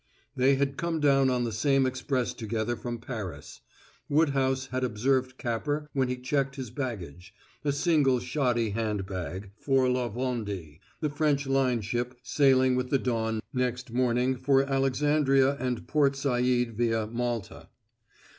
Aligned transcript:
They 0.35 0.55
had 0.55 0.77
come 0.77 0.99
down 0.99 1.29
on 1.29 1.43
the 1.43 1.51
same 1.51 1.85
express 1.85 2.33
together 2.33 2.75
from 2.75 2.97
Paris. 2.97 3.61
Woodhouse 4.09 4.65
had 4.69 4.83
observed 4.83 5.37
Capper 5.37 5.87
when 5.93 6.07
he 6.07 6.17
checked 6.17 6.55
his 6.55 6.71
baggage, 6.71 7.35
a 7.63 7.71
single 7.71 8.19
shoddy 8.19 8.71
hand 8.71 9.05
bag, 9.05 9.51
for 9.59 9.87
La 9.89 10.09
Vendée, 10.09 10.79
the 11.01 11.09
French 11.11 11.45
line 11.45 11.81
ship 11.81 12.15
sailing 12.23 12.75
with 12.75 12.89
the 12.89 12.97
dawn 12.97 13.41
next 13.53 13.91
morning 13.91 14.35
for 14.37 14.63
Alexandria 14.63 15.55
and 15.59 15.87
Port 15.87 16.15
Said 16.15 16.75
via 16.75 17.05
Malta. 17.05 17.69